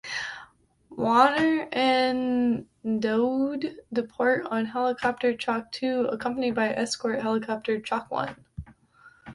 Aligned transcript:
Warner 0.89 1.67
and 1.71 2.65
Daoud 2.83 3.71
depart 3.93 4.47
on 4.47 4.65
helicopter 4.65 5.35
"Chalk 5.37 5.71
Two" 5.71 6.05
accompanied 6.07 6.55
by 6.55 6.69
escort 6.69 7.19
helicopter 7.21 7.79
"Chalk 7.79 8.09
One". 8.09 8.43